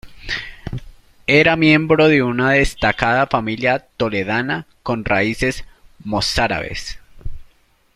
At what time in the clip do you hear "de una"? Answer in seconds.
2.07-2.53